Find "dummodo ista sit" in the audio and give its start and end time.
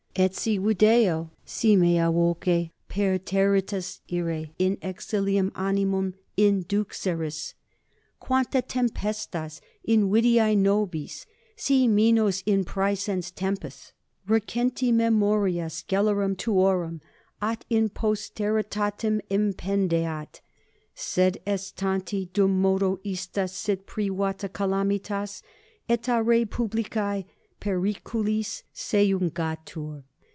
22.33-23.87